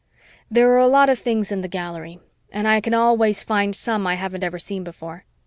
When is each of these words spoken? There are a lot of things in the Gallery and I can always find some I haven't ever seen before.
There 0.49 0.67
are 0.71 0.79
a 0.79 0.87
lot 0.87 1.09
of 1.09 1.19
things 1.19 1.51
in 1.51 1.61
the 1.61 1.67
Gallery 1.67 2.19
and 2.51 2.67
I 2.67 2.81
can 2.81 2.95
always 2.95 3.43
find 3.43 3.75
some 3.75 4.07
I 4.07 4.15
haven't 4.15 4.43
ever 4.43 4.57
seen 4.57 4.83
before. 4.83 5.25